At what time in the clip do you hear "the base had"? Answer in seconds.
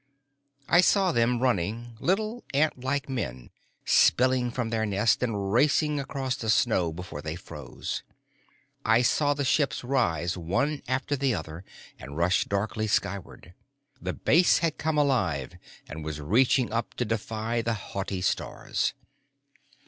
14.01-14.79